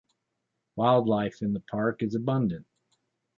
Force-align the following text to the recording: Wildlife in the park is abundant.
Wildlife 0.77 1.43
in 1.43 1.53
the 1.53 1.59
park 1.59 2.01
is 2.01 2.15
abundant. 2.15 2.65